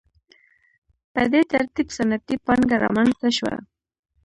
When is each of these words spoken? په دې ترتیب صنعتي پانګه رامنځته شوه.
په 1.13 1.21
دې 1.31 1.41
ترتیب 1.51 1.87
صنعتي 1.97 2.35
پانګه 2.45 2.77
رامنځته 2.83 3.29
شوه. 3.37 3.55